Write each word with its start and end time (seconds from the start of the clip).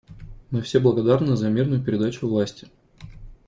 Мы 0.49 0.63
все 0.63 0.79
благодарны 0.79 1.35
за 1.35 1.47
мирную 1.49 1.79
передачу 1.83 2.27
власти. 2.27 2.67